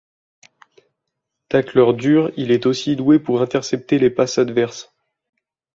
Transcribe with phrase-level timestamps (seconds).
[1.49, 4.91] Tacleur dur, il est aussi doué pour intercepter les passes adverses.